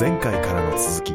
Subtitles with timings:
[0.00, 1.12] 前回からの続き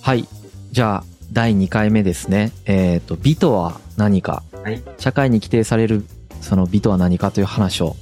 [0.00, 0.26] はい。
[0.72, 2.52] じゃあ、第2回目ですね。
[2.64, 4.42] えっ、と、美とは何か？
[4.62, 6.06] はい社会に規定される、
[6.40, 7.96] その美とは何かという話を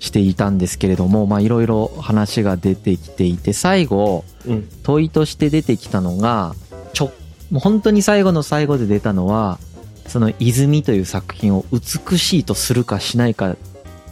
[0.00, 4.68] していたんですけれども、まあ、いろいろ話が出てきていて、最後、うん。
[4.82, 6.54] 問いとして出てきたのが、
[6.94, 7.12] ちょ、
[7.50, 9.58] もう本当に最後の最後で出たのは、
[10.06, 13.56] その泉という作品を美しいとするかしないか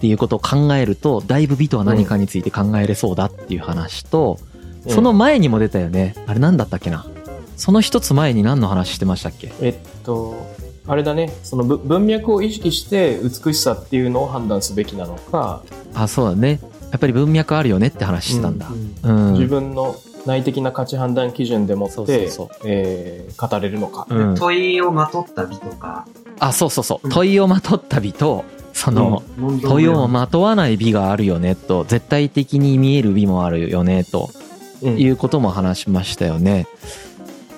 [0.01, 4.39] っていうことを考えると、だいぶ美とは何かについて考えれそうだっていう話と、
[4.89, 6.15] その前にも出たよね。
[6.27, 7.05] あれなんだったっけな？
[7.59, 9.53] その一つ前に何の話してましたっけ？
[9.61, 10.35] えっと、
[10.87, 16.61] あれだね、そのぶ文脈を意識して美しさっていうのを判断すべきなのか、あ、そうだね。
[16.91, 18.71] やっぱり文脈あるよねって話してたんだ。
[19.03, 19.33] うん。
[19.35, 24.07] 自分の内的な価値判断基準でもって、そうそうそうえー語れるのか。
[24.09, 24.35] うん。
[24.35, 26.07] 問いをまとった美とか、
[26.39, 27.07] あ、そうそうそう。
[27.07, 28.47] うん問いをまとった美と、
[28.81, 34.31] その、問をのまとわない美があるよねと、絶対的に見える美もあるよねと
[34.83, 36.67] うんいうことも話しましたよね。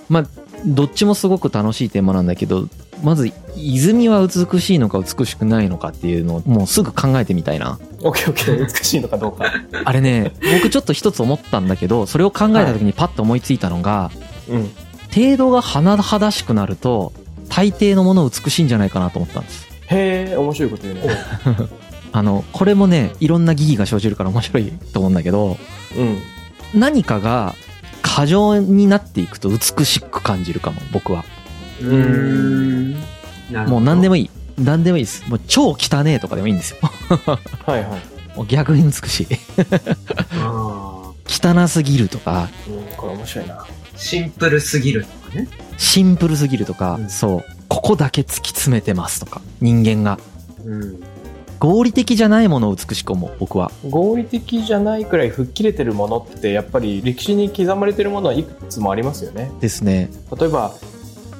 [0.08, 0.26] まあ、
[0.66, 2.66] どっちもすごく楽しいテーマなんだけど、
[3.04, 7.78] まず、泉は美しいのか美しくないのかっていうのをもうすぐ考えてみたいな。
[8.02, 9.44] オッケーオッケー、美しいのかどうか。
[9.84, 14.10] あれね、僕ちょっと一つ思ったんだけど、それを考えた時にパッと思いついたのが、
[14.48, 14.70] うん。
[15.14, 17.12] 程度が甚だしくなると、
[17.48, 19.71] 大抵のもの美しいんじゃないかなと思ったんです。
[19.92, 21.02] へえ、面白いこと言うね。
[22.12, 25.58] あの、これもね、いろんな疑義が生じるから面白いと思うんだけど、
[25.96, 26.18] うん。
[26.78, 27.54] 何かが
[28.02, 31.24] 過剰になっていくと美しく感じるかも、僕は。
[31.80, 33.68] うーん。
[33.68, 34.30] もう何でもいい。
[34.58, 35.24] 何でもいいです。
[35.28, 36.78] もう超汚ねえとかでもいいんですよ。
[37.66, 38.02] はいはい。
[38.36, 39.26] もう逆に美しい。
[40.38, 43.54] あ汚すぎるとか、うん、これ面白いな。
[43.54, 45.48] ーシンプルすぎるとかね。
[45.78, 47.44] シンプルすぎるとか、うんそう。
[47.72, 50.18] ここだけ突き詰めてますとか、人間が。
[50.62, 51.02] うん。
[51.58, 53.72] 合理的じゃないものを美しく思う、僕は。
[53.88, 59.50] 合理的じゃないくらい吹っ切れてるものって、やっぱり歴史に刻まれてるものはいくつもありますよね。
[59.60, 60.10] ですね。
[60.38, 60.74] 例えば、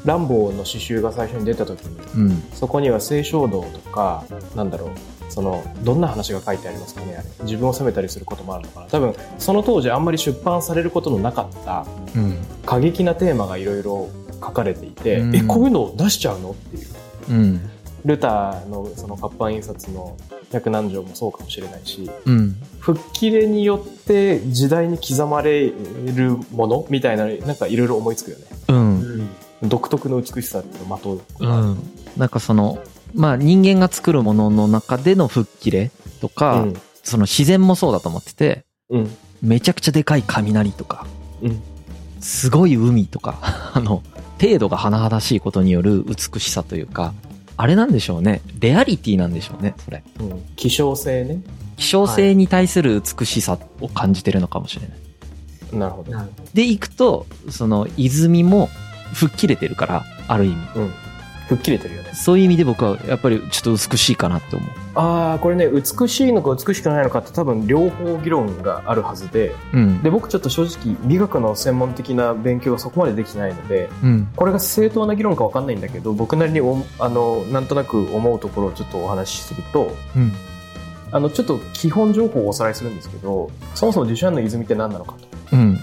[0.07, 2.43] ランボーの詩集が最初に出た時に、うん。
[2.55, 4.25] そこには清少道とか、
[4.57, 4.91] なんだろう、
[5.29, 7.29] その、どんな話が書いてありますかね、あれ。
[7.43, 8.87] 自分を責めたりすることもあるのかな。
[8.87, 11.85] 多分、その当時あんまり出版されることのなかった
[12.17, 12.39] うん。
[12.65, 14.09] 過激なテーマがいろいろ
[14.43, 16.51] 書かれていて、うんえ、こういうのを出しちゃうの？
[16.51, 16.87] っていう。
[17.31, 17.71] うん。
[18.05, 20.17] ルターのその活版印刷の
[20.51, 22.57] 百何条もそうかもしれないし、うん。
[22.81, 28.45] 吹っ切れによって時代に刻まれるものみたいな、なんかいろいろ思いつくよね。
[28.69, 29.29] うん。
[29.63, 31.23] 独特の美しさっていうのをまとう。
[31.39, 31.79] うん。
[32.17, 32.83] なんかその、
[33.15, 36.75] まあ人間が作るものの中での吹っ切れとか、うん。
[37.05, 39.17] その自然もそうだと思ってて、うん。
[39.43, 41.07] めちゃくちゃでかい雷とか、
[41.43, 41.63] うん。
[42.21, 43.39] すごい海とか、
[43.75, 44.03] あの、
[44.41, 47.15] 程度が甚だしいことによる美しさというか、
[47.57, 48.41] あれなんでしょうね。
[48.59, 50.03] レアリティなんでしょうね、それ。
[50.21, 50.43] うん。
[50.57, 51.41] 希少性ね。
[51.77, 55.79] 希少性に対する美しさを感じてるのかもしれない。
[55.79, 56.13] なるほど。
[56.55, 58.69] で、行くと、その、泉も
[59.15, 60.57] 吹っ切れてるから、ある意味。
[60.77, 60.93] うん。
[61.57, 62.11] 吹っ切れてるよね。
[62.15, 64.69] そういう意味で僕は、やっぱりちょっと美しいかなって思う。
[64.95, 70.03] ああ、これね、美しいのか美しくないのかって多分両方議論があるはずで、うん。
[70.03, 74.29] で、僕ちょっと正直美学の専門的な勉強がそこまでできてないので、うん。
[74.37, 80.33] これが正当な議論かわかんないんだけど、僕なりにおあの、なんとなく思うところをちょっとお話しすると、うん。
[81.11, 85.13] あの、ちょっと基本情報をおさらいするんですけど、そもそもデュシャンの泉って何なのか
[85.51, 85.57] と。
[85.57, 85.79] うん。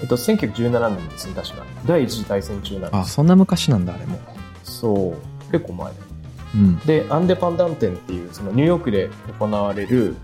[0.00, 1.64] えっと、1917年ですね、確か。
[1.86, 3.14] 第一次大戦中なんであ、す。
[3.14, 4.18] そんな昔なんだ、あれも。
[4.64, 5.14] そ
[5.48, 5.52] う。
[5.52, 5.98] 結構前ね。
[6.54, 6.78] うん。
[6.80, 10.16] で、アンデパンダン展っていう、そのニューヨークで行われる、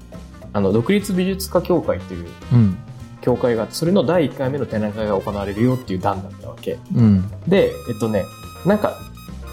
[0.52, 2.78] あの、独立美術家協会っていううん。
[3.20, 6.78] 協会があって、それの第1回目の展覧会が行われるよっていう段だったわけ。
[6.94, 7.30] うん。
[7.46, 8.24] で、えっとね、
[8.64, 8.98] なんか、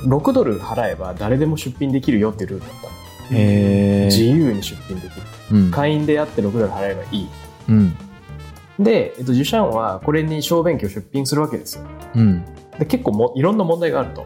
[0.05, 2.87] 6ドル払えば誰でも出品できるよっていうルールだった
[3.33, 4.35] 自ー。
[4.35, 5.21] 由に出品できる。
[5.51, 5.71] うん。
[5.71, 7.27] 会員であって6ドル払えばいい。
[7.69, 7.97] うん。
[8.79, 11.83] で、えっと、ジュシャンはこれに小便器を出品するわけですよ。
[12.15, 12.45] うん。
[12.79, 14.25] で、結構もいろんな問題があると。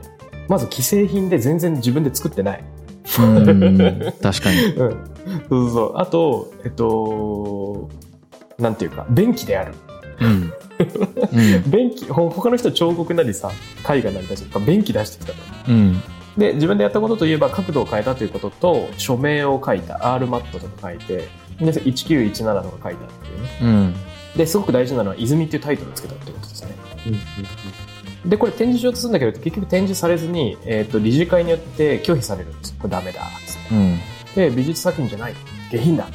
[0.52, 2.64] まず既製品で全然自分で作ってない。
[3.20, 4.14] うん。
[4.22, 4.66] 確かに。
[4.76, 4.90] うん。
[4.90, 5.94] そうそうそう。
[5.96, 7.90] あと、えっと、
[8.60, 9.74] なんていうか、便器である。
[10.20, 10.54] うん。
[11.32, 11.72] うん。
[11.72, 13.50] 便器、ほ他の人彫刻なりさ、
[13.90, 15.38] 絵画なり出してとか、便器出してきたと。
[15.70, 16.02] うん。
[16.38, 21.30] で、自分でやったことといえば角度を変えたということと、署名を書いた、R マットとか書いて、
[21.62, 23.50] で、1917とか書いたっていうね。
[23.62, 23.96] うん。
[24.36, 26.72] で、すごく大事なのは、泉っていうタイトルをつけたってことですね。
[28.26, 32.76] で、これ展示しようとするんだけど、結局展示されずに、えっ、と、理事会によって拒否されるんですよ。
[32.80, 33.76] これダメだ、つって。
[33.76, 34.00] うん。
[34.36, 35.34] で、美術作品じゃない。
[35.72, 36.08] 下品だ。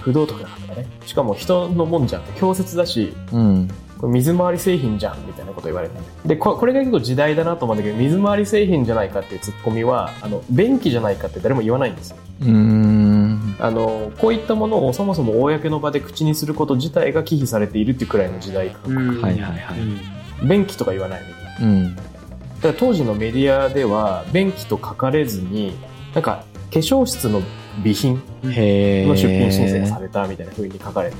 [0.00, 0.86] 不道徳だからね。
[1.06, 3.68] しかも人のもんじゃんって強説だし、うん。
[3.98, 5.94] これ水回り製品じゃんみたいなこと言われて
[6.26, 13.56] でここれが結構時代だなと思うんだけど水回り製品じゃないかっていうツッコミはあの便器じゃないかって誰も言わないんですようーん。
[13.58, 18.82] あの、こういったものをそもそも公の場で口にすること自体が忌避されているっていうくらいの時代感。
[18.86, 20.00] うんはいはいはいうん
[20.46, 21.45] 便器とか言わないのに。
[21.60, 21.96] うん。
[21.96, 25.74] だから当時のメディアでは、便器と書かれずに、
[26.14, 27.42] なんか、化粧室の
[27.78, 28.22] 備品。
[28.42, 31.16] の出品申請がされたみたいな風に書かれて、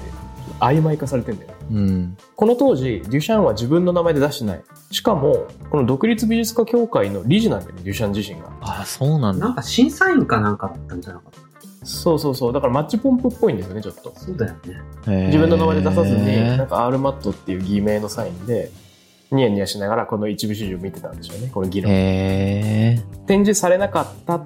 [0.60, 1.54] 曖昧化されてんだよね。
[1.72, 2.16] うん。
[2.34, 4.60] この当時、デュシャンは自分の名前で出してない。
[4.90, 8.50] しかも、この独立美術家協会の理事なんだよね、デュシャン自身が。
[8.60, 9.46] あ、そうなんだ。
[9.46, 11.46] なんか審査員かなんかだったんじゃなかった？
[11.86, 12.52] そうそうそう。
[12.52, 14.12] だからマッチポンプっぽいんですよね、ちょっと。
[14.16, 14.58] そうだよね。
[15.06, 18.70] 自自分の名前で出さずに、へなんか R マットっていう偽名のサインで、
[19.32, 21.92] ニヤニヤしながらこの一部始終を見てたんでしょうね、この議論。
[21.92, 23.02] え。
[23.26, 24.40] 展示されなかった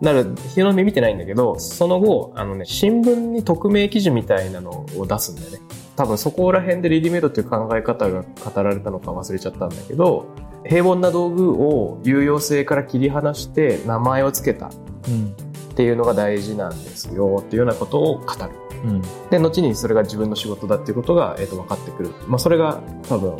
[0.00, 5.58] なる、日の目見てないんだけど、その後、あのね、新聞に匿名記事みたいなのを出すんだよね。
[5.96, 10.26] 多分そこら辺でレディメイドっていう考え方が語られたのか忘れちゃったんだけど、
[10.66, 14.70] 平凡な道具を有用性から切り離して名前を付けたっ
[15.08, 15.34] うん。
[15.74, 18.50] ていうのが大事なんですよっていうようなことを語る。
[18.84, 19.02] うん。
[19.30, 22.10] で、後にそれが自分の仕事だっていうことが、えっ、と、分かってくる。
[22.28, 23.36] まあ、それが多分、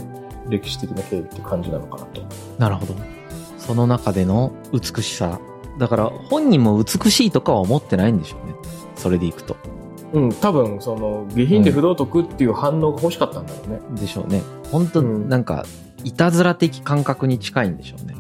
[0.49, 2.23] 歴史的な経緯って感じなのかなと。
[2.59, 2.95] なるほど。
[3.59, 5.41] その中での美しさ。
[5.79, 8.55] だから本人も美しいとかは思ってないんでしょうね。
[8.97, 9.57] それでいくと。
[10.13, 13.81] うん、多分、その、下品で不道徳っていう反応が欲しかったんだろうね。
[14.01, 14.43] でしょうね。
[14.71, 15.67] 本当うんなんか、
[16.05, 18.15] いたずら的感覚に近いんでしょうね。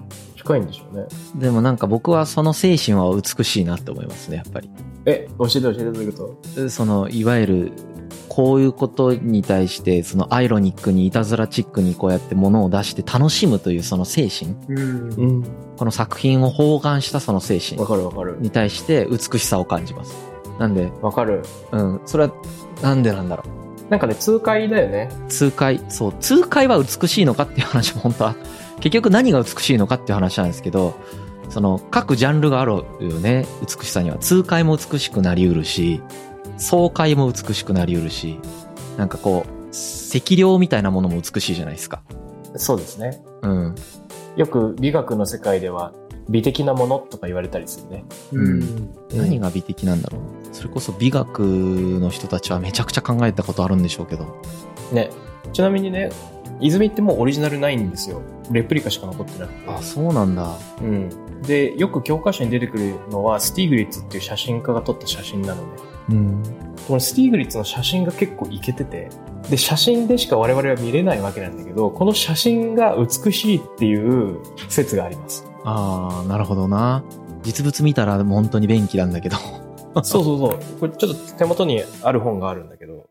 [0.44, 1.06] 近いんでしょうね。
[1.36, 4.70] でもなんか僕はその精神は美しいなって思いますね、やっぱり。
[5.06, 6.70] え、教えて教えていただくと？
[6.70, 7.72] その、いわゆる、
[8.28, 15.12] こういうことに対して、そのアイロニックにいたずらチックにこうやって物を出して楽しむというその精神、うん。
[15.12, 15.44] うん。
[15.76, 18.36] この作品を包含したその精神わかるわかる。
[18.40, 20.14] に対して美しさを感じます。
[20.58, 21.42] なんで、わかる。
[21.72, 22.32] うん、それは
[22.82, 23.90] なんでなんだろう。
[23.90, 25.10] なんかね、痛快だよね。
[25.28, 28.34] 痛快、そう、痛快は美しいのかっていう話も本当は、
[28.84, 30.94] 結局何が美しいのかっていう話なんですけど、
[31.48, 32.84] その各ジャンルがあるよ
[33.18, 34.18] ね、美しさには。
[34.18, 36.02] 痛快も美しくなりうるし、
[36.58, 38.38] 爽快も美しくなりうるし、
[38.98, 39.70] なんかこう、
[40.14, 42.02] 赤量みたいなものも美しいじゃないですか。
[42.56, 43.22] そうですね。
[43.40, 43.74] うん。
[44.36, 45.94] よく美学の世界では、
[46.28, 48.04] 美的なものとか言われたりするね。
[48.32, 50.20] うん何が美的なんだろう。
[50.52, 54.26] それこそ美学の人たちはめちゃくちゃ考えたことあるんでしょうけど。
[54.92, 55.08] ね。
[55.54, 56.10] ちなみにね、
[56.66, 58.22] 泉ってもうオリジナルないんですよ。
[58.50, 59.70] レプリカしか残ってなくて。
[59.70, 60.56] あ、そうなんだ。
[60.80, 61.10] うん。
[61.42, 65.68] で、よく教科書に出てくるのは、スティーグリッツっていう写真家が撮った写真なのね。
[66.10, 66.42] うん。
[66.86, 69.10] このスティーグリッツの写真が結構イケてて、
[69.50, 74.38] で、写真でしか我々は見れないわけなんだけど、この写真が美しいっていう
[74.68, 75.46] 説があります。
[75.64, 77.04] ああ、なるほどな。
[77.42, 79.36] 実物見たら本当に便器なんだけど。
[80.02, 80.58] そうそうそう。
[80.80, 83.06] これちょっと手元にある本があるんだけど、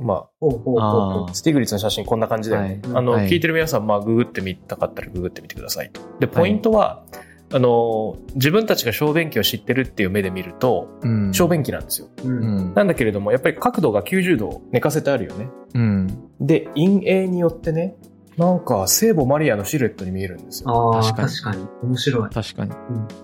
[0.00, 2.80] まああ、スティーグリッツの写真こんな感じだよね。
[2.82, 6.00] はいあの、はい聞いてる皆さん、まあ、ググってみたかったらググってみてくださいと。
[6.20, 7.04] で、ポイントは、
[7.52, 11.32] あの、自分たちが小便器を知ってるっていう目で見ると、うん。
[11.32, 12.08] 小便器なんですよ。
[12.24, 12.28] う。
[12.28, 12.30] う。
[12.30, 12.74] うんん。
[12.74, 15.48] なんだけれども、やっぱり角度が90度寝かせてあるよね。
[15.74, 16.06] うん。
[16.40, 17.96] で、陰影によってね、
[18.36, 20.70] なんか聖母マリアのシルエットに見えるんですよ。
[20.70, 21.88] ああ、確確かにかに。
[21.88, 22.30] 面白い。
[22.30, 22.72] 確かに。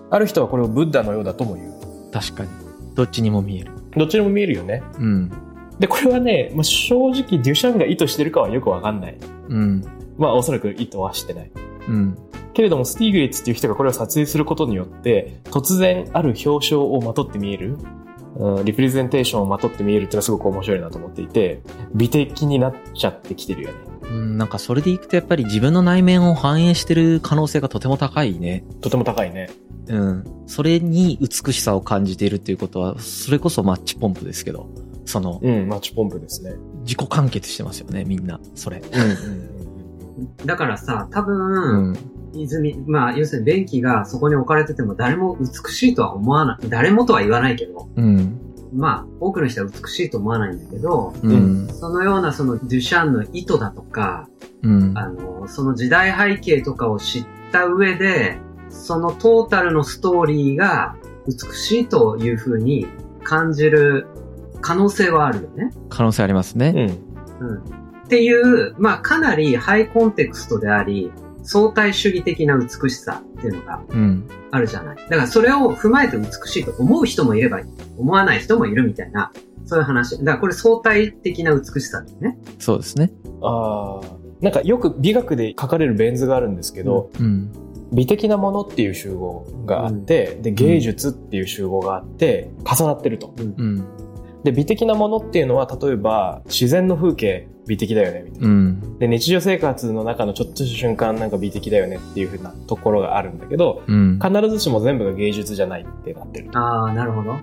[0.09, 1.73] ある人はこれをブッダのようだとも言う。
[2.11, 2.49] 確かに。
[2.95, 3.71] どっちにも見える。
[3.95, 4.81] どっちにも見えるよね。
[4.99, 5.31] うん。
[5.79, 9.17] で、これはね、まあ、正直デュシャンが意図してるかはよくわかんない。
[9.49, 9.83] うん。
[10.17, 11.51] まあおそらく意図はしてない。
[11.87, 12.17] うん。
[12.53, 17.77] けれども、スティーグリッツっていう人がこれを撮影することによって、突然ある表彰をまとって見える、
[18.35, 21.61] うん、リプレゼンテーションをまとって見えるっていうのはすごく面白いなと思っていて、
[21.95, 23.75] 美的になっちゃってきてるよね。
[24.03, 28.63] うん、なんかそれでいくとやっぱり自分の内面を反映してる可能性がとても高いね。
[28.81, 29.49] とても高いね。
[29.87, 30.23] うん。
[30.45, 34.69] それに美しさを感じているっていうことは、それこそマッチポンプですけど、
[35.05, 36.53] その、うん、マッチポンプですね。
[36.83, 38.39] 自己完結してますよね、みんな。
[38.55, 38.79] それ。
[38.79, 41.97] うん、うん、だからさ、多う分、ん。
[42.35, 46.69] 泉、まあ、要するに便器がそこに置かれてても誰も美しいとは思わない。
[46.69, 48.39] 誰もとは言わないけど、うん。
[48.73, 51.67] まあ、多くの人は美しいと思わないんだけど、うん。
[51.67, 54.27] そのようなそのデュシャンの意図だとか、
[54.63, 54.97] うん。
[54.97, 60.95] あの、その時代背景とかを知った上で、そのトータルのストーリーが
[61.27, 62.87] 美しいというふうに
[63.23, 64.07] 感じる
[64.63, 65.71] 可能性はあるよね。
[65.89, 66.59] 可能性ありますうん。
[66.61, 66.97] ね。
[67.39, 67.47] うん。
[67.47, 67.57] うん。
[67.57, 71.11] っていう、まあかなりハイコンテクストであり、
[71.43, 74.27] 相対主義的な美しさっていうのがうん。
[74.51, 74.95] あるじゃない。
[74.95, 77.59] だからそれを踏まえて美しいと思う人もいれば
[77.97, 79.31] 思わない人もいるみたいな、
[79.65, 80.17] そういう話。
[80.19, 82.37] だからこれ相対的な美しさだよね。
[82.59, 83.11] そうですね。
[83.41, 84.23] ああ。
[84.41, 87.51] なんかよく美学で書かれるベン図があるんですけど、うん。
[87.93, 93.33] 美的なものっていう集合があって、で、芸術っていう集合があって、重なってると。
[93.37, 93.85] うん。
[94.43, 98.47] で、美的なものっていうのは、例えば、自然の風景、美的だよね、みたいな。
[98.47, 98.99] うん。
[98.99, 104.19] で、日常生活の中のちょっとした瞬間なんか美的だよねっていう風なところがあるんだけど、うん。
[104.21, 106.49] 必ずしも全部が芸術じゃないってなってる。
[106.53, 107.37] ああ、なるほど。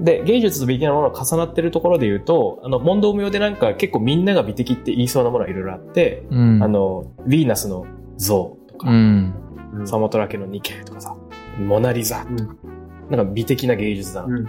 [0.00, 6.62] で、芸術と美的なものが重なってるところで言うと、あの、問答無用でなんか結構みんなが美的って言いそうなものがいろいろあって、うん。
[6.62, 9.34] あの、ヴィーナスの像とか、うん。
[9.74, 9.86] うん。
[9.86, 11.14] サモトラ家のニケとかさ、
[11.58, 12.81] モナリザうん。
[13.16, 14.26] なんか美的な芸術だな。
[14.26, 14.34] うん。
[14.34, 14.42] うん。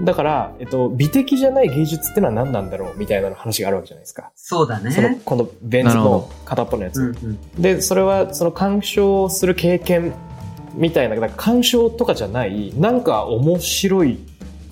[0.00, 0.04] うん。
[0.04, 4.32] だから、えっと、美的じゃない芸術ってのは何なんだろうみたいな話があるわけじゃないですか。
[4.34, 7.00] そうだそのね。、このベン図の片っぽのやつ。
[7.00, 7.62] うんうん。
[7.62, 10.12] で、それはその鑑賞する経験
[10.74, 14.18] みたいな、鑑賞とかじゃない、なんか面白い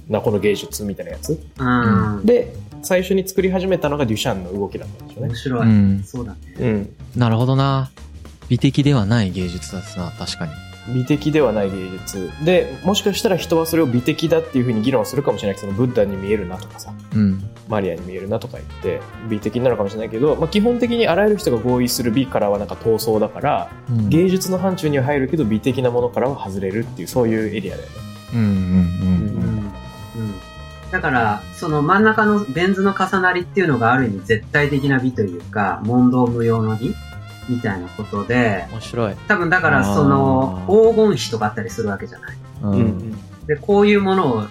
[0.08, 1.40] な、この芸術みたいなやつ。
[1.58, 2.26] うん。
[2.26, 5.28] で、最初に作り始めたのがデュシャンの動きだったんでしょうね。
[5.28, 5.66] 面白い。
[5.66, 6.02] うん。
[6.04, 6.38] そうだね。
[6.58, 6.90] うん。
[7.14, 7.92] なるほどな。
[8.48, 10.52] 美的ではない芸術だな、確かに。
[10.94, 12.30] 美的ではない芸術。
[12.44, 17.42] で、もしかしたら人はそれを美的だっていうふうに議論するかもしれないけど、そのブッダに見えるなとかさ、うん。
[17.68, 27.94] マリアに見えるなとか言って、美的なのかもしれないけど、まあ、基本的にあらゆる人が合意する美からはなんか闘争だから、うん芸術の範疇には入るけど美的なものからは外れるっていう、そういうエリアだよね。
[28.34, 28.40] うん。
[28.40, 28.46] うん。
[28.46, 28.54] うん。
[30.16, 30.34] うん。
[30.90, 36.94] だから、その真ん中のベン図の重なりっていうのがある意味絶対的な美というか、問答無用の美
[37.48, 39.16] みたいなことで、面白い。
[39.28, 42.36] 多分だからその黄金比とかあったりするわけじゃない。
[42.62, 42.68] う。
[42.68, 43.46] うんん。
[43.46, 44.46] で、こういうものを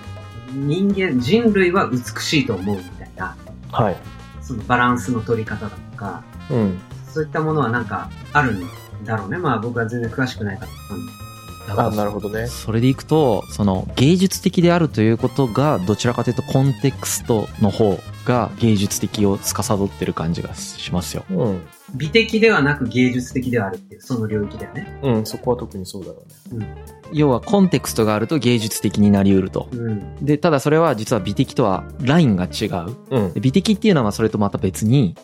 [0.54, 3.36] 人間、人類は美しいと思うみたいな、
[3.72, 3.98] はい。
[4.42, 6.80] そのバランスの取り方だとか、うん。
[7.08, 8.64] そういったものはなんかあるん
[9.06, 9.38] だろうね。
[9.38, 11.88] まあ僕は全然詳しくないから。
[11.88, 12.48] あ、なるほどね。
[12.48, 21.26] それでいくと、その芸術的であるということが、どちらかというとコンテクストの方が芸術的を司ってる感じがしますよ。
[21.32, 21.62] うん。
[21.96, 25.00] 美的ではなく芸術的ではあるっていう、その領域だよね。
[25.02, 26.86] うん、そこは特にそうだろうね。
[27.12, 29.68] 要はコンテクストがあると芸術的になり得ると。
[29.72, 30.16] うん。
[30.24, 32.96] で、ただそれは実は美的とはラインが違う。
[33.10, 33.40] うんで。
[33.40, 35.16] 美的っていうのはそれとまた別に、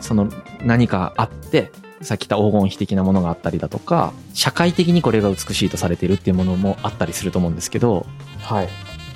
[0.00, 0.28] その
[0.64, 1.70] 何かあって、
[2.02, 8.04] さっき言った黄金比的なものがあったりだとか、社会的にこれが美しいとされてるっていうものもあったりすると思うんですけど、
[8.40, 8.68] はい。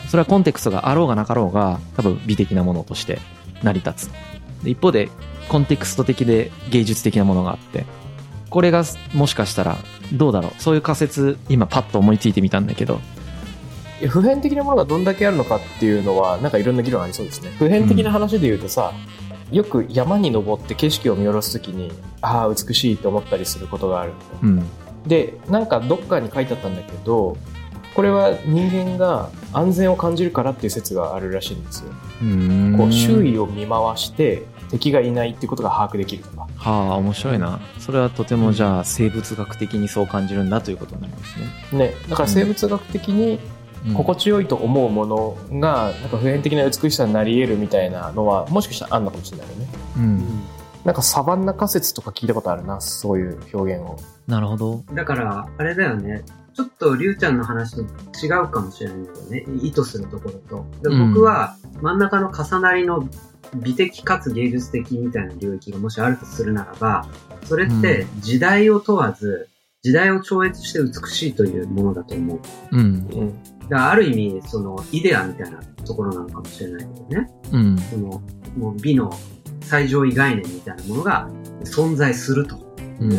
[0.09, 3.19] それはコンテクストがあろうがなかろうが、多分美的なものとして
[3.63, 4.11] 成り立つ。
[4.63, 5.09] で一方で、
[5.49, 7.85] コンテクスト的で芸術的なものがあって、
[8.51, 9.79] これがもしかしたら、
[10.13, 10.53] どうだろう。
[10.59, 13.01] そういう仮説、今パッと思いついてみたんだけど、
[14.09, 17.51] 普遍的なものがどんだけあるのかっていうのは、なんかいろんな議論ありそうですね。
[17.59, 18.93] 普遍的な話で言うとさ、
[19.51, 24.13] よく山に登って景色を見下ろすときに、ああ、美しいと思ったりすることがある。
[24.43, 24.63] うん。
[25.07, 27.37] で、なんかどっかに書いてあったんだけど、
[27.95, 31.93] これは人間が安全を感じるからっていう説があるらしいんですよ。
[32.23, 36.49] うんこう周囲を見回して敵がいないっていうことが把握できるとか。
[36.57, 37.61] はあ、面白いな。
[37.79, 41.39] それはとてもじゃあ生物学的にそう感じるんだということになります
[41.75, 41.79] ね。
[41.79, 41.95] ね。
[42.09, 43.39] だから生物学的に
[43.87, 49.69] うん心地よいと思うものが、なんか普遍的な美しさになり得るみたいなのは、もしかしたらあんのかもしれないよね。
[49.97, 50.43] うん。
[50.85, 53.97] なんかサバンナ仮説とか聞いたことあるな、そういう表現を。
[54.29, 54.85] なるほど。
[54.95, 56.25] だから、あれだよね。
[56.55, 59.45] ちょっと、りゅうちゃんの話と違うかもしれないんだよね。
[59.63, 60.67] 意図するところと。
[60.83, 63.09] でうん僕は、真ん中の重なりの
[63.55, 67.07] 美的かつ芸術的みたいな領域がもしあるとするならば、
[67.45, 69.49] それって時代を問わず、
[69.83, 72.41] 時代を超越して美しいというものだと思う。
[72.71, 72.81] うん。
[72.81, 72.83] う
[73.25, 73.43] ん。
[73.63, 77.31] だからある意味、その、イデアみたいなところなのかもしれないけどね。
[77.53, 77.79] うん。
[77.79, 78.23] その、
[78.57, 79.13] もう美の
[79.63, 81.29] 最上位概念みたいなものが
[81.65, 82.57] 存在すると。
[83.01, 83.11] うん。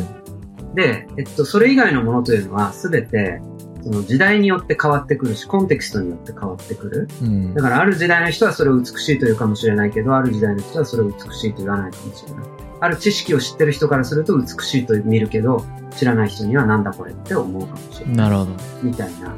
[0.74, 3.42] で、えっと、それ以外のものというのはすべて、
[3.84, 7.08] その時代によって変わってくるし、コンテクストによって変わってくる。
[7.22, 7.62] うんだ。
[7.62, 12.44] からある時代の人はそれを美しいというかもしれないけど、ある時代の人はそれを美しいと言わないかもしれない。
[12.80, 15.66] ある知識を知ってる人からすると美しいと見るけど、
[15.96, 18.16] 知らない人にはなんだこれって思うかもしれない。
[18.16, 18.52] なるほど。
[18.82, 19.36] みたいな。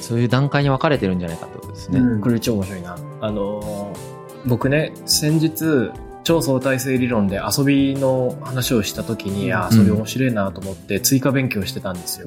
[0.00, 2.00] そういう段階に分かれてるんじゃないかってことですね。
[2.00, 2.96] うんこれ超面白いな。
[3.20, 4.16] あのー
[4.46, 5.90] 僕ね、先日、
[6.26, 12.26] 超相対性理論で遊びの話をした時に、ああ、それ面白いなと思って追加勉強してたんですよ。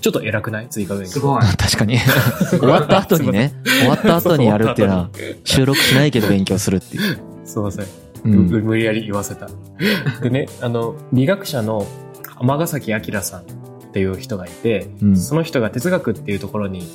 [0.00, 0.68] ちょっと偉くない？
[0.68, 1.10] 追加勉強。
[1.10, 1.42] すごい。
[1.42, 1.98] 確かに。
[2.50, 5.10] 終わった後にね、終わった後にやるっていうのは、
[5.42, 7.18] 収録しないけど勉強するっていう。
[7.44, 7.84] すいません。
[7.84, 8.64] うむん。
[8.64, 9.48] 無理やり言わせた。
[10.22, 11.84] でね、あの、美学者の
[12.38, 13.44] 天ヶ崎明さんっ
[13.92, 16.86] ていう人がいて、うんその人が哲学っていうところに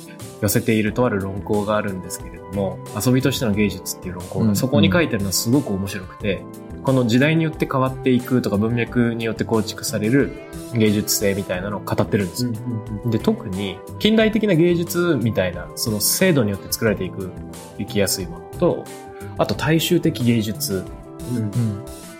[0.44, 6.42] 寄せているとある論考があるんですけれども、遊びとしての芸術っていう論考が、うんそこに書いてるのはすごく面白くて、
[6.82, 10.32] この時代によって変わっていくとか文脈によって構築される
[10.74, 12.52] 芸術性みたいなのを語ってるんですよ。
[13.06, 17.30] で、特に近代的な芸術みたいな、その制度によって作られていく、
[17.78, 18.84] 生きやすいものと、
[19.38, 20.84] あと大衆的芸術。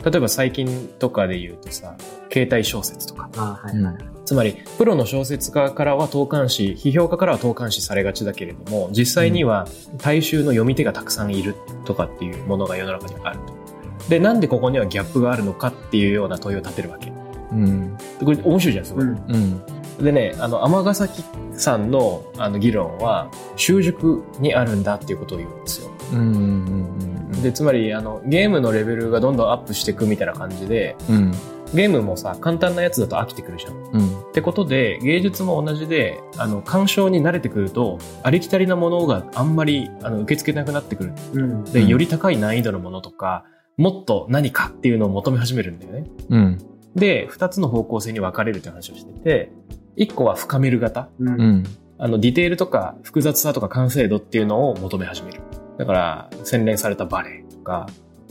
[0.05, 1.97] 例えば最近とかで言うとさ、
[2.31, 4.05] 携帯小説とか、あはいはいはい。
[4.25, 9.67] つまり、プロの小説家からは投函し、批評家からは投函しされがちだけれども、実際には
[9.99, 14.09] 大衆の読み手がたくさんいるとかっていうものが世の中にあると。
[14.09, 17.13] で、なんでここにはギャップがあるのかっていうような問いを立てるわけ。
[17.53, 17.97] うん。
[18.23, 19.05] これ面白いじゃん、すごい。
[19.05, 19.63] うん。
[19.99, 20.05] うん。
[20.05, 21.23] でね、あの、尼崎
[21.57, 25.91] さんのあの議論は、習熟にあるんだっていうことを言うんですよ。
[26.13, 26.19] うん。
[26.19, 26.27] うん。
[26.27, 27.24] うん。
[27.45, 31.33] で、つまり、あの、ゲームのレベルがどんどんアップしていくみたいな感じで、うん。
[31.75, 33.75] ゲームもさ、簡単なやつだと飽きてくるじゃん。
[33.75, 34.21] うん。
[34.31, 41.13] ってことで、芸術も同じで、あの、鑑賞に慣れてくると、ありきたりなものがあんまり、あの、受け付けなくなってくる。
[41.35, 41.65] うん。
[41.65, 43.45] で、うんより高い難易度のものとか、
[43.77, 46.05] もっと何かっていうのを求め始めるんだよね。
[46.31, 46.59] うん。
[46.95, 49.53] で、二つの方向性に分かれるって話をしてて、
[49.97, 51.09] 一個は深める型。
[51.19, 51.25] う。
[51.25, 51.65] うんん。
[51.99, 55.41] あの、ディテールとか複雑さとか完成度っていうのを求め始める。
[55.79, 57.87] だから、洗練されたバレエとか、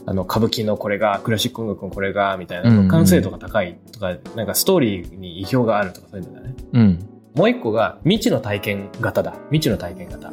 [0.06, 6.54] あの、歌舞伎のこれが、クラシック音楽のこれが、みたいな、完成度が高いとか、なんかストーリーに意表があるとかそういうのだね。
[6.72, 7.08] うん。
[7.34, 9.34] もう一個が未知の体験型だ。
[9.50, 10.32] 未知の体験型。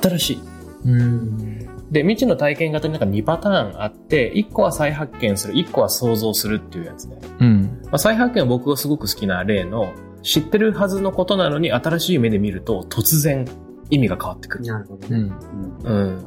[0.00, 0.40] 新しい。
[0.84, 1.58] うん。
[1.90, 7.18] で、未知の体験型になんか2パターンあって、1個は再発見する、1個は想像するっていうやつね。
[7.40, 7.80] うん。
[7.84, 9.92] まあ、再発見は僕がすごく好きな例の、
[10.22, 13.46] 知ってるはずのことなのに新しい目で見ると突然
[13.90, 14.64] 意味が変わってくる。
[14.64, 15.16] なるほどね。
[15.16, 15.38] うん。
[15.84, 16.08] うん。
[16.10, 16.18] うん。
[16.18, 16.22] っ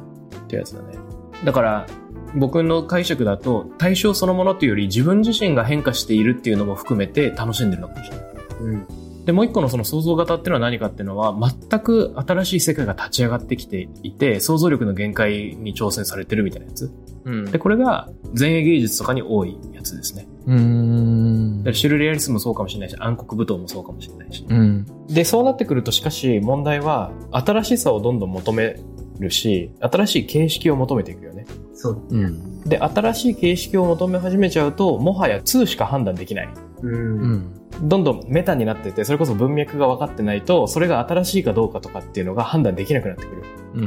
[0.48, 0.98] てやつだね。
[1.44, 1.86] だから、
[2.34, 8.26] 僕の解釈だと、対象そのものというより自分自身が変化しているっていうのも含めて楽しんでるのかもしれない。
[8.60, 8.86] うん。
[9.24, 16.90] で、もう一個のその想像型っていうのは何かっていうのは、全く新しい世界が立ち上がってきていて、想像力の限界に挑戦されてるみたいなやつ。
[17.24, 20.26] うんで、これが前衛芸術とかに多いやつですね。
[20.46, 24.44] うんだからシュルレアリスムもそうかもしれないし、暗黒舞踏もそうかもしれないし。
[24.48, 24.86] うん。
[25.12, 28.76] で、そうなってくるとしかし問題は、新しさをどんどん求め
[29.18, 31.46] るし、新しい形式を求めていくよね。
[31.74, 32.02] そう。
[32.10, 32.60] うん。
[32.62, 36.48] で、新しい形式を求め始めちゃうと、もはや2しか判断できない。
[36.82, 36.86] う。
[36.86, 37.62] うんん。
[37.82, 43.42] どんどんメタになってて、それこそ文脈が分かってないと、それが新しいかどうかとかっていうのが判断できなくなってくる。
[43.74, 43.80] う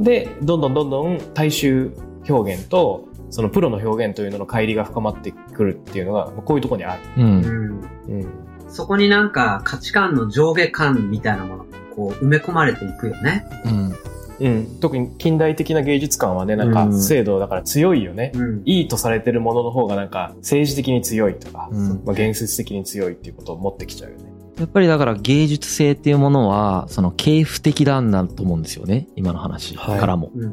[0.00, 0.02] ん。
[0.02, 1.92] で、どんどんどんどん大衆
[2.28, 7.02] 表現と、そのプロの表現というのの乖離が深まってくるっていうのが、こういうところにある。
[7.16, 7.20] う。
[7.20, 7.44] うんん。
[8.08, 8.49] うん。
[8.70, 13.46] そこになんか価値観の上下感みたいなものがこう埋め込まれていくよね。
[13.64, 13.96] うん。
[14.40, 14.80] うん。
[14.80, 18.32] 特に近代的な芸術観はね、なんかうん制度だから強いよね。
[18.34, 18.62] うん。
[18.64, 24.30] いいとされてるものの方がなんか政治的に強いとか、うんまあ、言説的に強いっていうことを持ってきちゃうよね。
[24.58, 29.08] やっぱりだから芸術性っていうものは、その系譜的なんだと思うんですよね。
[29.16, 30.30] 今の話からも。
[30.34, 30.42] うん。
[30.44, 30.52] うん。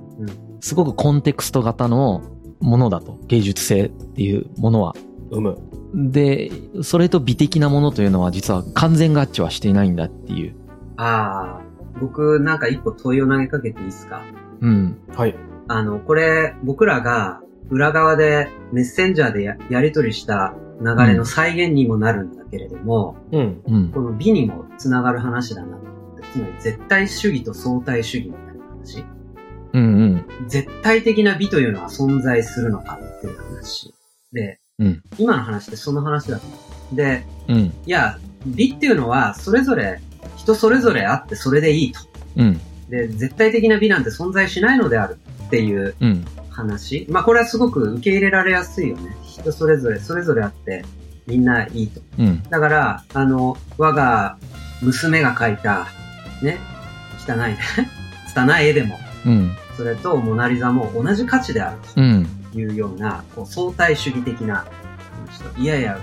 [0.61, 2.23] すごくコンテクスト型の
[2.59, 3.19] ものだと。
[3.27, 4.95] 芸術性っていうものは。
[5.31, 5.57] 生む。
[6.11, 6.51] で、
[6.83, 10.55] それと美的なものというのは実は完全合致はしていないんだっていう。
[10.97, 11.61] ああ、
[11.99, 14.21] 僕なんか一個問いを投げかけていいですか？
[14.61, 14.97] うん。
[15.15, 15.35] はい。
[15.67, 23.61] あの、これ僕らが裏側でメッセンジャーでややり取りした流れの再現にもなるんだけれども、うん。
[23.67, 23.91] うん。
[23.91, 25.77] この美にもつながる話だな。
[26.33, 29.05] つまり絶対主義と相対主義みたいな話。
[29.73, 29.85] うんう
[30.45, 30.47] ん。
[30.47, 33.93] 絶対的な美というのは存在するのかっていう話。
[34.31, 36.55] で、うん今の話ってその話だと思
[36.93, 36.95] う。
[36.95, 37.57] で、うん。
[37.57, 39.99] いや、美っていうのはそれぞれ、
[40.37, 41.99] 人それぞれあってそれでいいと。
[42.37, 42.61] うん。
[42.89, 46.25] で、絶対的な美なんて存在しないのであるっていううん。
[46.51, 47.07] 話。
[47.09, 49.15] まあこれはすごく受け入れられやすいよね。
[49.23, 50.85] 人それぞれ、それぞれあって
[51.25, 52.01] みんないいと。
[52.19, 52.43] うん。
[52.43, 54.37] だから、あの、我が
[54.83, 55.87] 娘が描いた、
[56.43, 56.59] ね、
[57.27, 57.57] 汚いね、
[58.29, 59.51] 拙い絵でも、うん。
[59.75, 62.25] それとモナリザも同じ価値であるうん。
[62.25, 64.65] というような、こう相対主義的な
[65.57, 65.99] いやいや、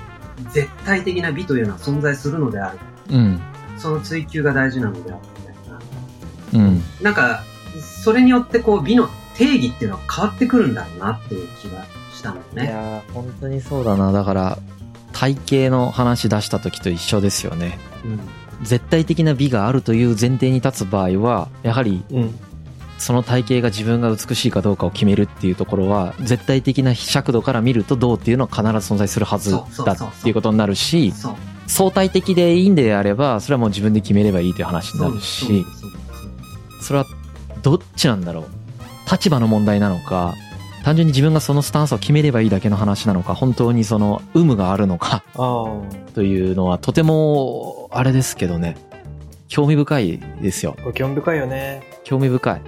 [0.52, 2.78] 絶対的な美というのは存在するのである。
[3.10, 3.40] うん。
[3.78, 6.66] その追求が大事なのであるみたいな。
[6.66, 6.82] うん。
[7.02, 7.42] なんか、
[8.02, 12.66] それによってこう美の定義っていうのは変わってくるんだろうなっていう気がしたのいね。
[12.66, 14.12] やー本当にそうだな。
[14.12, 14.58] だから、
[15.12, 17.78] 体型の話出した時と一緒ですよね。
[18.04, 18.20] うん。
[18.62, 22.34] 絶対的な美があるという前提に立つ場合は、やはりうん。
[23.04, 31.12] その体型が自分が美しいかどうかを決めるっていうところは、絶対的な尺度から見るとどうっていうのは必ず存在するはずだっていうことになるし。
[31.66, 35.66] 相対的でいいんであれば、それはもう自分で決めればいいという話になるし、
[36.80, 37.06] それは
[37.62, 38.44] どっちなんだろう？
[39.10, 40.34] 立場の問題なのか、
[40.82, 45.24] 単純に自分がそのスタンスを決めればいいだけの話なのか、本当にその有無があるのか。
[46.14, 48.76] というのはとても、あれですけどね、
[49.48, 50.76] 興味深いですよ。
[50.94, 51.82] 興味深いよね。
[52.04, 52.62] 興味深い。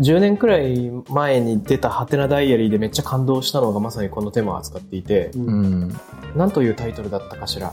[0.00, 5.50] 10年くらい前に出たハテナダイアリーでめっちゃ感動したのがまさにこのテーマを扱っていて、そうう。
[5.50, 6.00] ん。
[6.36, 7.72] なんというタイトルだったかしら。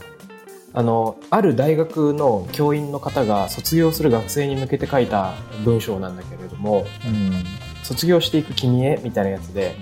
[0.74, 7.44] あの、ある大学の教員の方が卒業する学生に向けて書いた文章なんだけれども、うん。
[7.82, 9.74] 卒業していく君へみたいなやつで、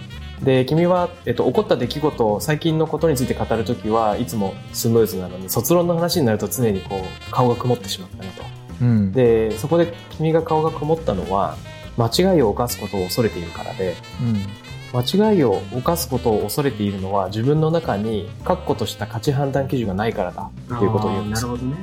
[0.43, 8.43] で、君は、えっと、起こった出来事、最近のことについて語るときはいつもスムーズなのに、卒論の話になると常にこう、顔が曇ってしまったなと。
[8.83, 9.13] うん。
[9.13, 11.57] で、そこで君が顔が曇ったのは、
[11.97, 14.47] 間違いを犯すことを恐れているからで、うん。
[14.93, 21.77] 間違いを犯すことを恐れているのは自分の中に確固とした価値判断基準がないからだっていうことを言うんですなるほどね。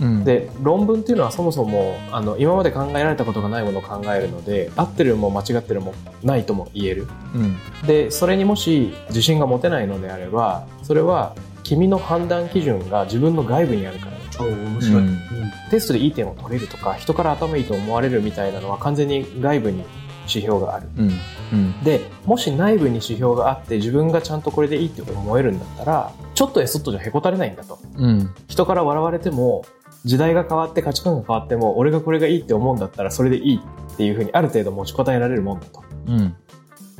[0.00, 0.16] うん。
[0.16, 0.24] うん。
[0.24, 7.56] で論文っていうのはそもそもあの今まで考えられたことがないものを考えるので合ってるも間違ってるもないとも言えるうん。
[7.86, 14.12] でそれにもし自信が持てないのであればそれは君の判断基準が自分の外部にあるから
[14.44, 15.02] おー面白い。
[15.02, 15.39] うんうん
[15.70, 19.84] テストでいい点を取れるとか人から頭いいと思われるみたいなのは完全に外部に
[20.28, 21.10] 指標があるうん。
[21.52, 21.84] うん。
[21.84, 28.34] でもし内部に指標があって自分がちゃんとこれでいいって思えるんだったらちょっとやそっとじゃへこたれないんだとうん。
[28.48, 29.64] 人から笑われても
[30.04, 36.34] 時代が変わって価値観が変わっても俺がこれがいいって思うんだったらそれでいいっていうふうにある程度持ちこたえられるもんだとうん。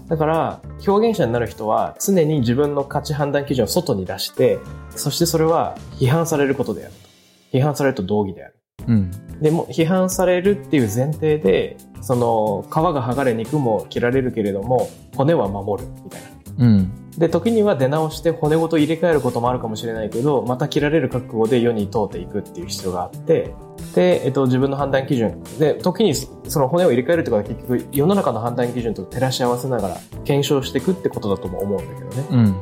[0.09, 4.59] だから表現者になる人は常に自分の価値判断基準を外に出して
[4.97, 7.10] そしてそれは批判されることであると
[7.53, 8.55] 批判されると同義である
[8.89, 9.11] うん。
[9.41, 16.93] でも批判されるっていう前提でその皮が剥がれ肉も切られるけれども骨は守るみたいなうん。
[17.19, 23.53] で時には出直して骨ごと入れ替えることもあるかもしれないけどまた切られる覚悟で世に問うていくっていう必要があって
[23.95, 32.61] で、えっと、自分の判断基準で時にその骨を入れ替えるってことは結局世の中の判断基準と照らし合わせながら検証していくってことだとも思うんだけどねうん。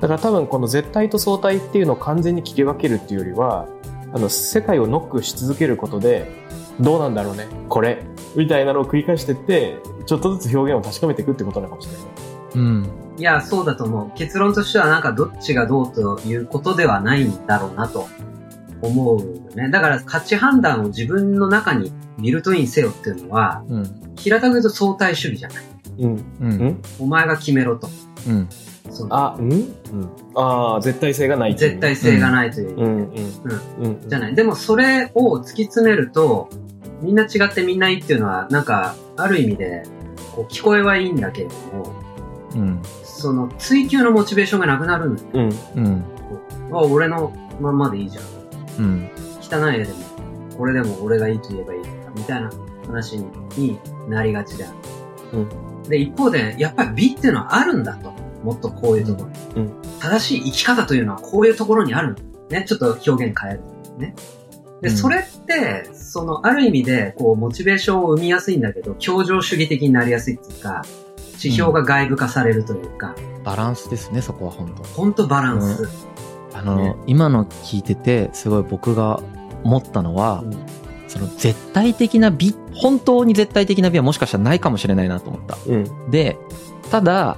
[0.00, 3.68] だから多分この絶対と相対っていうのを完全に切り分けるっていうよりは
[4.12, 6.30] あの世界をノックし続けることで
[6.80, 8.02] どうなんだろうねこれ
[8.36, 12.90] みたいなのを繰り返してってちょっとずつ表現を確かめていくってことなのかもしれないうん。
[13.16, 14.10] いや、そうだと思う。
[14.16, 18.08] 結論としてはなんかどっちがどうということではないんだろうなと
[18.80, 19.70] 思うよね。
[19.70, 24.14] だから価値判断を自分の中にビルトインせよっていうのは、うん。
[24.16, 25.64] 平たく言うと相対主義じゃない。
[25.98, 26.24] うんう。
[26.40, 27.88] うんんお前が決めろと。
[28.26, 28.48] うん。
[29.10, 29.52] あ、うん？
[29.52, 29.72] うん。
[30.34, 32.84] ああ、絶対性がない絶対性がないという意味で。
[32.84, 34.00] うんうん。
[34.02, 34.08] うん。
[34.08, 34.34] じゃない。
[34.34, 36.48] でもそれを突き詰めると、
[37.00, 39.82] みんな違ってみんないいっていうのは、なんか、ある意味で、
[40.34, 41.92] こう聞こえはいいんだけれども、
[42.54, 42.82] うん。
[43.02, 45.28] その追求のモチベーションがなくなるんだよ。
[45.34, 45.84] うん。
[45.84, 46.04] うん。
[46.72, 48.24] あ、俺のまんまでいいじゃん。
[48.78, 49.10] うん。
[49.40, 49.98] 汚い絵でも、
[50.56, 51.80] これでも俺がいいと言えばいい
[52.16, 52.50] みたいな
[52.86, 53.26] 話に
[53.56, 53.78] に
[54.08, 54.70] なりがちであ
[55.32, 55.38] る。
[55.38, 55.82] うん。
[55.88, 58.11] で、一方で、やっぱり美っていうのはあるんだと。
[58.42, 59.34] もっとこういうところに。
[59.56, 62.16] うん正しい生き方というのはこういうところにある。
[62.50, 62.64] ね。
[62.66, 63.60] ちょっと表現変える。
[63.98, 64.14] ね。
[64.80, 70.82] で、うんそれって、その、ある意味で、こう、モチベーションを生みやすいんだけど、協情主義的になりやすいっていうか、
[71.38, 75.88] 指標が外部化されるというか、バランスですね、そこは本当ほんとバランス。
[76.54, 79.20] あの、ね今の聞いてて、すごい僕が
[79.62, 80.56] 思ったのは、うん
[81.12, 85.58] その絶対的な美、本当に絶対的な美はもしかしたらないかもしれないなと思った。
[85.66, 86.10] うん。
[86.10, 86.38] で、
[86.90, 87.36] ただ、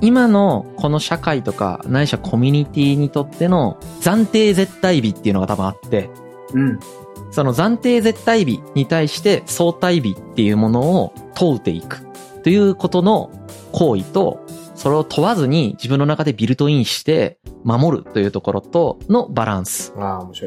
[0.00, 6.10] 今のこの社会とか、ないしはコミュニティにとっての暫定絶対美っていうのが多分あって、
[6.54, 6.80] うん。
[7.30, 12.04] その暫定絶対美に対して相対美っていうものを問うていく
[12.42, 13.30] ということの
[13.72, 19.92] 行為と、それを問わずに自分の中でビルトインして守るというところとのバランス。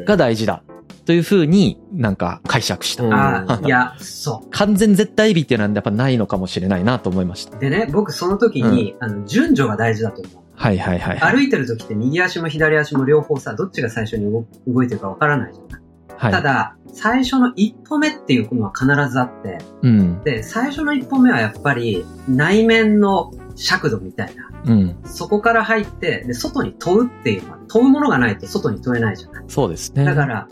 [0.04, 0.64] が大事だ
[1.04, 3.04] というふうになんか解釈した。
[3.04, 4.50] うんああ、いや、そう。
[4.50, 7.58] 完全絶対美っていうのはやっぱないのかもしれないなと思いました。
[7.58, 10.44] でね、僕その時に、あの、順序が大事だと思う。
[10.56, 11.36] はいはいはいはい。
[11.36, 15.82] 歩いてる時って右足も左足も両方さ、どっちが最初に動動いてるかわからないじゃない。
[16.16, 16.32] はい。
[16.32, 20.22] ただ、最初の一歩目っていうのは必ずあって、うん。
[20.22, 24.50] で、最初の一歩目はやっぱり内面の尺度みたいな。
[24.64, 24.96] うん。
[25.04, 29.44] そこから入って、で、外に問うっていうのは、問うものがないと外に問えないじゃない。
[29.48, 30.04] そうですね。
[30.04, 30.48] だから、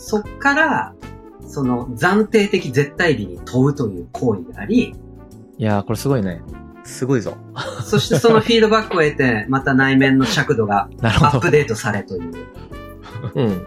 [0.00, 0.94] そっから、
[1.46, 4.94] その暫定的絶対美に問うという行為であり、
[5.58, 6.40] いやーこれすごいね。
[6.84, 7.36] すごいぞ。
[7.84, 11.50] そしてそのフィードバックを得て、また内面の尺度が アップ。
[11.50, 12.32] デートされという。
[13.34, 13.62] うん。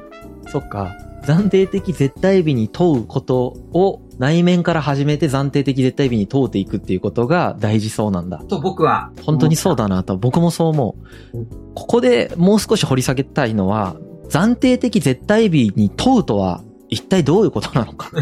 [0.47, 0.91] そっか。
[1.23, 8.39] 暫定的絶対美に問うことを内面から始めて暫定的絶対美に問うていくっていうことが大事そうなんだ。
[8.39, 9.11] と僕は。
[9.21, 10.95] 本当にそうだなと、僕もそう思
[11.33, 11.45] う。
[11.75, 13.95] ここでもう少し掘り下げたいのは、
[14.33, 18.09] 暫定的絶対美に問うとは一体どういうことなのか。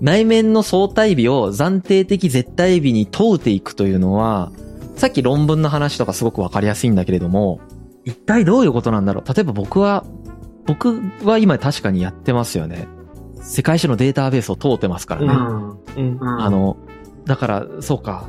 [0.00, 4.50] 内面の相対美を暫定的絶対美に問うていくというのは、
[4.96, 7.60] さっき論文の話とかすごくわかりやすいんだけれども、
[8.04, 10.04] 一体どういうことなんだろう例えば僕は、
[10.66, 12.88] 僕は今確かにやってますよね。
[13.40, 15.28] 世界史のデータベースを通ってますからね。
[15.28, 15.70] うん。
[15.70, 16.18] うん。
[16.20, 16.76] うんあ、の、
[17.26, 18.28] だから、そうか。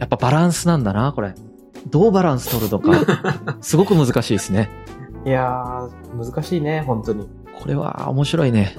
[0.00, 1.34] やっぱバランスなんだな、これ。
[1.86, 4.68] どうバランス取るのか、 すごく難しいですね。
[5.24, 7.28] いやー、難しいね、本当に。
[7.60, 8.76] これは面白いね。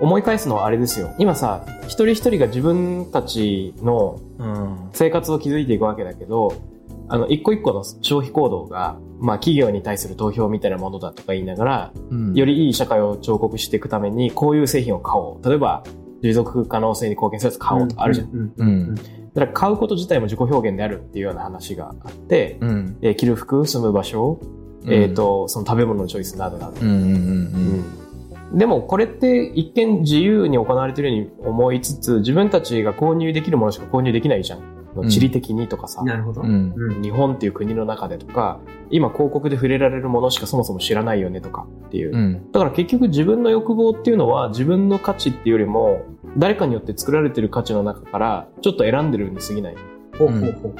[0.00, 1.10] 思い返すのはあれですよ。
[1.18, 4.76] 今さ、一人一人が自分たちのうん。
[4.92, 6.54] 生活を築いていくわけだけど、
[7.08, 15.48] あの、一個一個の消費行動が、まあ企業に対する投票みたいなものだとか言いながら、うんよりいい社会を彫刻していくために、こういう製品を買おう。
[15.48, 15.82] 例えば、
[16.22, 18.94] 持続可能性に貢献するやつ買おうとかあるじゃん。
[19.34, 22.98] うんうんだから買うこと自体も自己表現であるっていうような話があって、うん。
[23.00, 24.40] えー着る服、住む場所、
[24.88, 26.80] えっ、と、その食べ物のチョイスなどなど。
[26.80, 28.00] うんうんうんうん
[28.52, 34.79] でもこれって一見自由に行われてるように思いつつ、自分たちが購入できるものしか購入できないじゃん。
[35.04, 36.42] ん地理的にとかさ、なるほど。
[36.42, 42.14] 日本っていう国の中でとか、今広告で触れられるものしかそもそも知らないよねとかっていう。
[42.14, 42.52] うん。
[42.52, 46.02] だから結局自分の欲望っていうのは自分の価値っていうよりも、
[46.36, 49.76] 誰かによって作られてる価値の中からちょっと選んでるに過ぎない。
[50.18, 50.72] ほうほうほうほう。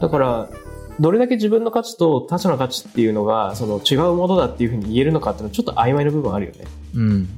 [0.00, 0.48] だから、
[1.00, 6.64] どれだけ自分の価値と他者の価値っていうのが、その違うものだっていうふうに言えるのかっていうのはちょっと曖昧な部分あるよね。
[6.94, 7.28] うん。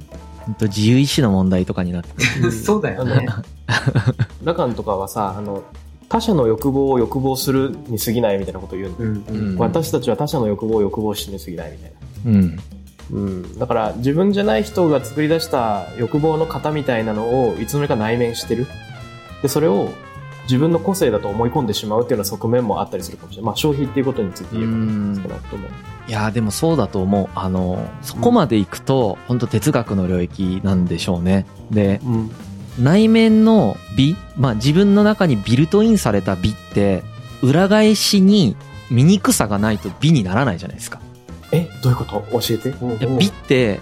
[0.41, 2.11] ほんと自由意志の問題とかになって。
[2.51, 3.27] そうだよね。
[4.43, 5.63] ラカンとかはさ、あの、
[6.11, 8.97] 他者の欲望を欲望するに過ぎないみたいなことを言うの。
[8.99, 12.31] うんうん私たちは他者の欲望を欲望しに過ぎないみたいな。
[12.33, 12.59] うん。
[13.13, 13.59] うん。
[13.61, 18.67] だから自分じゃない人が作り出した欲望の型みたいなのをいつの間にか内面してる。
[19.41, 19.89] で、それを
[20.45, 23.47] 自分の個性だと思い込んでしまうっていうような側面もあったりするかもしれない。
[23.47, 25.69] まあ消費っていうことについて言えばうん少なくとも。
[26.09, 27.29] いやーでもそうだと思う。
[27.37, 31.47] あの、そこまで行くと、本当哲学の領域なんでしょうね。
[31.71, 32.31] で、うん。
[32.81, 37.03] 内面の美、まあ自分の中にビルトインされた美って、
[37.43, 38.57] 裏返しに
[38.91, 41.01] 醜さがないと美にならないじゃないですか。
[41.53, 42.25] え、どういうこと？
[42.33, 42.75] 教えて。
[43.19, 43.81] 美って、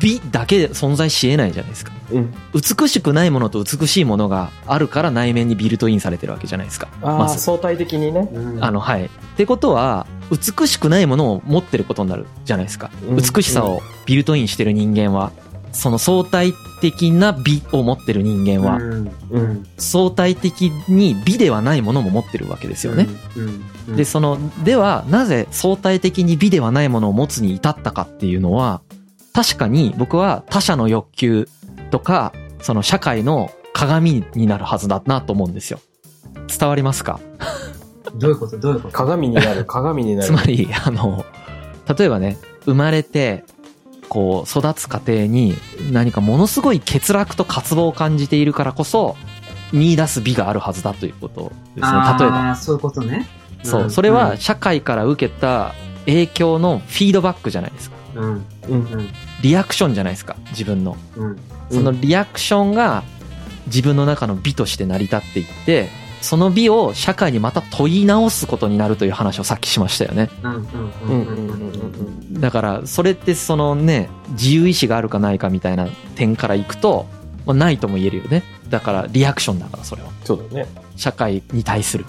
[0.00, 1.92] 美だけで存在し得ないじゃないですか。
[2.12, 2.34] うん。
[2.52, 6.88] 美しくないものと美しいものがあるから内面にビルトインされてるわけじゃないですか。
[7.02, 7.38] ああ、まず。
[7.40, 8.28] 相対的にね。
[8.32, 9.06] うんあの、はい。
[9.06, 12.90] ってことは、美しくないものを持ってることになるじゃないですか。
[13.08, 15.32] うん美しさをビルトインしてる人間は、
[15.74, 23.08] その相対的な美を持ってる人間は、うんうん相対的に美ではないものも持ってるわけですよね。。
[23.36, 28.80] うんうんで、その、では、なぜ相対的に美ではないものを持つに至ったかっていうのは、
[29.34, 31.48] 確かに僕は他者の欲求
[31.90, 32.32] とか、
[32.62, 35.80] その社会の鏡になるはずだなと思うんですよ。
[36.58, 37.20] 伝わりますか？
[38.16, 38.58] どういうこと？
[38.58, 38.94] どういうこと？
[38.94, 40.26] 鏡になる、鏡になる。
[40.28, 41.24] つまり、あの、
[41.98, 43.44] 例えばね、生まれて、
[44.14, 45.56] こう、育つ過程に
[45.90, 49.16] 何かものすごい欠落と渇望を感じているからこそ、
[49.72, 51.98] 見出す美があるはずだということですね。
[52.20, 52.54] 例えば。
[52.54, 53.26] そういうことね。
[53.64, 55.74] そう、んそれは、社会から受けた
[56.06, 57.96] 影響のフィードバックじゃないですか。
[58.14, 58.44] うん、うん。
[58.68, 59.08] うん、
[59.42, 60.96] リアクションじゃないですか、自分の。
[61.16, 61.36] うん。
[61.72, 63.02] そのリアクションが
[63.66, 65.88] 自分の中の美として成り立っていって、
[66.24, 70.30] その美を社会にまた問い直すことになるという話をさっきしましたよね。
[72.32, 77.06] だから、それってそのね、自由意志があるかないかみたいな点からいくと、
[77.44, 78.42] まあ、ないとも言えるよね。
[78.70, 80.08] だから、リアクションだから、それは。
[80.24, 80.66] そうだね。
[80.96, 82.06] 社会に対する。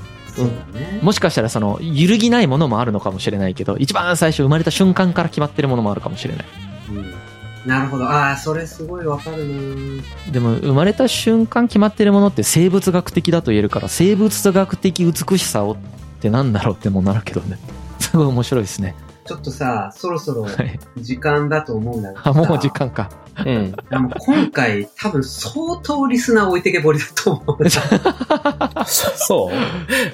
[1.01, 6.45] もしかしたらその、揺るぎないものもあるのかもしれないけど、一番最初生まれた瞬間から決まってるものもあるかもしれない。
[6.89, 7.34] うん
[7.65, 8.05] なるほど。
[8.05, 15.77] ああ、それすごいわかるなでも、生まれた瞬間決まってるものって生物学的だと言えるから、生物学的美しさをっ
[16.21, 17.57] てなんだろうってもなるけどね。
[17.99, 18.95] すごい面白いですね。
[19.25, 20.79] ちょっとさ、そろそろはい。
[20.97, 22.29] 時間だと思うんだけどさ。
[22.29, 23.09] あ、もう時間か。
[23.39, 23.75] うん。
[23.89, 27.69] あの今回、多分相当リスナー置いてけぼりだと思う。
[28.85, 29.55] そう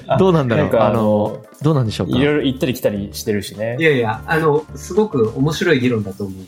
[0.08, 0.76] あどうなんだろう？
[0.80, 2.16] あの、どうなんでしょうか？
[2.18, 3.82] いろいろ行ったり来たりしてるしねい。
[3.82, 6.40] やいや、あの、すごく面白い議論だと思う。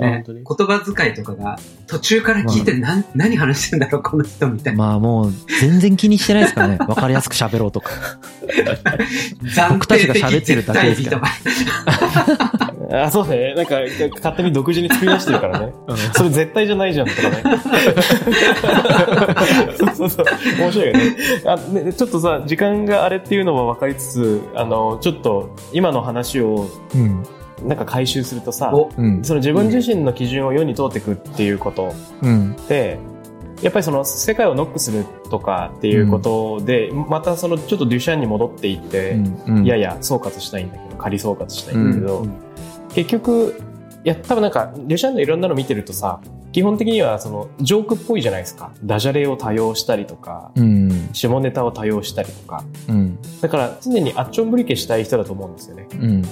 [0.00, 4.78] 言葉遣いとかが途中から聞いて、なん何話してんだろう、 この人みたいな。
[4.78, 6.78] まあもう、全然気にしてないですからね。
[6.78, 7.90] わかりやすく喋ろうとか。
[9.42, 11.20] 暫 僕たちが喋ってるだけですか
[12.90, 13.04] ら。
[13.06, 13.54] あ、そうね。
[13.54, 13.76] なんか、
[14.16, 15.72] 勝手に独自に作り出してるからね。
[16.14, 17.42] それ絶対じゃないじゃんとかね。
[19.78, 20.26] そうそうそう。
[20.58, 21.16] 面白いよね。
[21.46, 27.24] あ、ね、ちょっとさ、時間があれっていうのは分かりつつ、あの、ちょっと、今の話を、うん。
[27.64, 29.24] なんか回収するとさ、お、うん。
[29.24, 32.56] その自分自身の基準を世に通っていくっていうことうん。
[32.68, 32.98] で、
[33.62, 39.12] やっぱりその世界をノックするとかっていうことで、またそのちょっとデュシャンに戻っていって、
[39.46, 39.64] うん。
[39.64, 42.32] いやいや、総括したいんだけど、仮総括したいんだけど、うん
[42.94, 43.60] 結局、
[44.04, 46.20] いや、多分なんか、デュシャンのいろんなの見てるとさ、
[46.52, 48.72] 基本的にはその、ジョークっぽいじゃないですか。
[48.82, 51.08] ダジャレを多用したりとか、うん。
[51.12, 52.64] 下ネタを多用したりとか。
[52.88, 53.20] うん。
[53.22, 55.86] だだから、常にアッチョンブリケしたい人だと思うんですよね。
[55.92, 56.22] うん。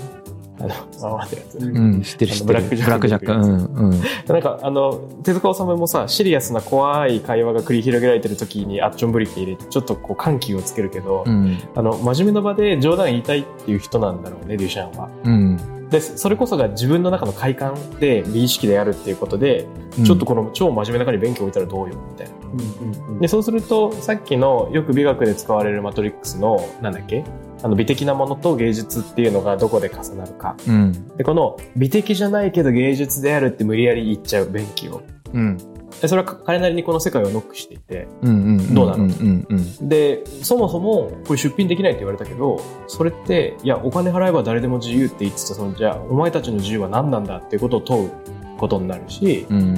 [0.60, 0.68] あの、
[1.10, 1.58] ままってやつ。
[1.58, 2.02] うんうん。
[2.02, 2.60] 知ってる知ってる。
[2.60, 3.76] ブラックジャックブラックジャック。
[3.76, 3.90] うん。
[3.90, 4.00] うん。
[4.26, 11.58] なんか、あの、手塚治虫もさ、シリアスな怖い会話が繰り広げられてる時にアッチョンブリケ入れて、ちょっとこう緩急をつけるけど、うん。
[11.74, 15.08] あの、真面目な場で冗談言いたいっていう人なんだろうね、デュシャンは。
[15.24, 15.56] うん。
[15.90, 19.66] で、それこそが自分の中の快感で、美意識であるっていうことで、
[20.04, 22.34] ちょっとこの超真面目な中に勉強を置いたらどうよ、みたいな。
[22.52, 27.24] うんうんうんで、そうすると、さっきのよく美学で使われるマトリックスの、なんだっけ？
[27.62, 30.56] あの、美的なものと芸術っていうのがどこで重なるか。
[30.66, 31.16] うん。
[31.16, 35.02] で、この美的じゃないけど芸術であるって無理やり言っちゃう便器を。
[35.32, 35.58] うん。
[36.00, 38.06] で、それは彼なりにこの世界をノックしていて。
[38.22, 39.88] どうなの？
[39.88, 48.10] で、そもそもこれ出品できないって言われたけど、それって、いや、お金払えば誰でも自由って言ってた、その、じゃあ、お前たちの自由は何なんだっていうことを問う
[48.58, 49.76] ことになるし、うん。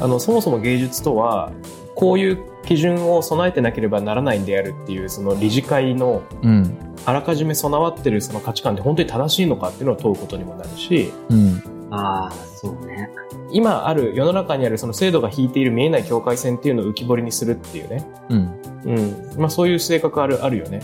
[0.00, 1.52] あの、そもそも芸術とは、
[2.00, 6.76] こういう基準を備えてなければならないんであるっていう、その理事会のうん。
[7.06, 11.62] あらかじめ備わってるその価値観って本当に正しいのかっていうのを問うことにもなるし、うん。
[11.90, 13.10] ああ、そうね。
[13.52, 18.06] 今ある世の中にあるその制度が引いている見えない境界線っていうのを浮き彫りにするっていうね。
[18.28, 18.60] うん。
[18.84, 19.40] うん。
[19.40, 20.80] まあそういう性格ある、あるよね。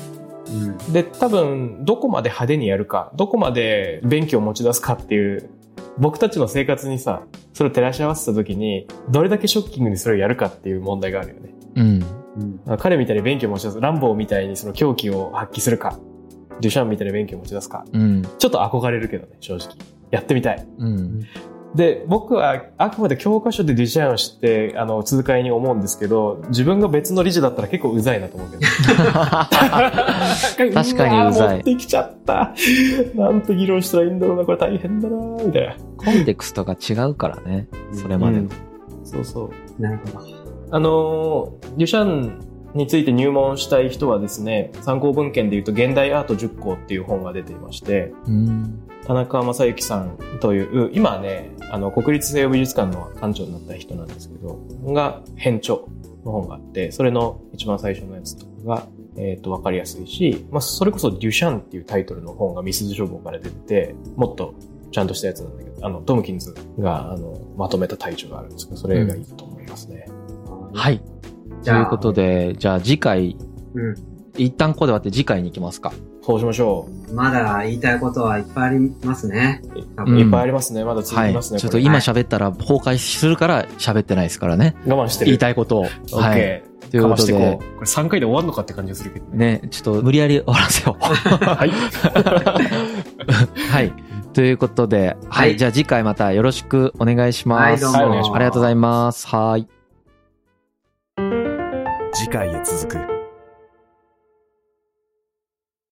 [0.49, 0.93] うん。
[0.93, 5.51] で、多分、どこまで派手にやるか、どこまで便器を持ち出すかっていう、
[5.99, 11.55] 僕たちの生活にさ、それを照らし合わせた時に、どれだけショッキングにそれをやるかっていう問題があるよね。
[11.77, 12.05] うん。
[12.67, 12.77] うん。
[12.79, 15.99] 彼みたいに便器を持ち出す、ランボーみたいにその狂気を発揮するか、
[16.61, 18.23] デュシャンみたいに便器を持ち出すか、うん。
[18.39, 19.75] ちょっと憧れるけどね、正直。
[20.11, 20.67] やってみたい。
[20.79, 21.23] うん。
[21.75, 28.63] で、僕はあくまで教科書でデュシャンを知って、あの、痛快に思うんですけど、自分が別の理事だったら結構うざいなと思うけど。
[30.73, 32.55] 確かにうざいわ持ってきちゃった。
[33.15, 35.77] なんて議論したらいいんだろうな、これ大変だな、みたいな。
[35.97, 37.67] コンテクストが違うからね。
[37.93, 38.49] それまでの。
[39.05, 39.83] そうそう。
[39.83, 40.27] なるほど。
[40.71, 48.13] あのー、デュシャンについて入門したい人はですね、参考文献で言うと、現代アート10項っていう本が出ていまして、
[49.07, 54.59] 田中正幸さんという、今はね、あの、国立西洋美術館の館長になった人なんですけど、
[54.93, 55.77] が編著
[56.25, 58.87] の本があって、それの一番最初のやつとかが、
[59.17, 64.55] えっ、と、わかりやすいし、まあ、それこそデュシャンっていうタイトルの本がミスズ書房から出てて、もっと
[64.93, 70.07] ちゃんとしたやつなんだけど、あの、トムキンズが、あの、まとめたタイトルがあるんですけど、それがいいと思いますね。
[70.75, 71.01] はい。
[71.73, 73.37] ということで、じゃあ次回、
[73.75, 73.95] うん。
[74.37, 75.93] 一旦ここで終わって次回に行きますか。
[76.23, 79.63] そうしましょまだ言いたいことはいっぱいありますね。
[79.97, 80.13] 多う。
[80.13, 80.85] んいっぱいありますね。
[80.85, 81.31] まだ続はい。
[81.31, 81.61] きますね。
[81.61, 84.75] ちょっと今喋ったら崩壊するから喋ってないですからね。
[84.87, 85.27] 我慢してる。
[85.27, 85.81] 言いたいことを。
[85.83, 86.41] オッはい。
[86.41, 86.91] ケー。
[86.91, 87.41] ということしてこ、う。
[87.77, 89.61] これ3回で終わるのかって感じがするけどね。
[89.63, 91.03] ね、ちょっと無理やり終わらせよう。
[91.03, 91.71] はい。
[93.71, 93.93] はい。
[94.33, 95.31] ということで、は。
[95.31, 97.63] はいいじゃあ次回またよろしくお願いします。
[97.63, 99.27] はいどうもはいお願いしますありがとうございます。
[99.29, 99.76] はい。
[102.37, 103.16] 次回へ続く。